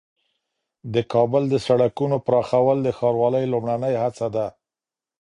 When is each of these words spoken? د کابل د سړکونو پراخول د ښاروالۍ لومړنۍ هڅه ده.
د 0.93 0.95
کابل 1.13 1.43
د 1.49 1.55
سړکونو 1.67 2.15
پراخول 2.27 2.77
د 2.83 2.89
ښاروالۍ 2.97 3.45
لومړنۍ 3.53 3.93
هڅه 4.03 4.27
ده. 4.35 4.47